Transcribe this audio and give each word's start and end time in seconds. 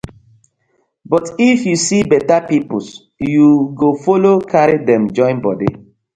But 1.11 1.29
if 1.47 1.59
yu 1.67 1.75
see 1.85 2.01
beta 2.09 2.37
pipus 2.49 2.87
yu 3.33 3.47
go 3.77 3.89
follo 4.03 4.31
karry 4.51 4.77
dem 4.87 5.03
join 5.17 5.35
bodi. 5.43 5.69